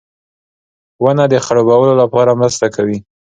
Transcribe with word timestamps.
•ونه 1.03 1.25
د 1.33 1.35
خړوبولو 1.45 1.93
لپاره 2.01 2.31
مرسته 2.41 2.65
کوي. 2.75 2.97